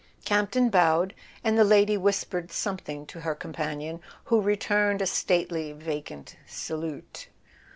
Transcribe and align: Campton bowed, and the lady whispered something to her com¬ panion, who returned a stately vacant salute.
Campton 0.25 0.71
bowed, 0.71 1.13
and 1.43 1.59
the 1.59 1.63
lady 1.63 1.95
whispered 1.95 2.51
something 2.51 3.05
to 3.05 3.19
her 3.19 3.35
com¬ 3.35 3.53
panion, 3.53 3.99
who 4.23 4.41
returned 4.41 4.99
a 4.99 5.05
stately 5.05 5.73
vacant 5.73 6.37
salute. 6.47 7.27